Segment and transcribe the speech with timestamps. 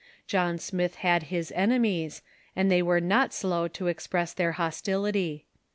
[0.25, 2.23] John Smith had his enemies,
[2.55, 5.45] and they Avere not slow to express their hostility.